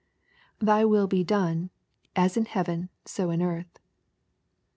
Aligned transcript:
[Thy 0.57 0.83
will 0.83 1.07
he 1.11 1.23
done^ 1.23 1.69
as 2.15 2.35
in 2.35 2.45
heaven^ 2.45 2.89
so 3.05 3.29
in 3.29 3.39
earth. 3.39 3.77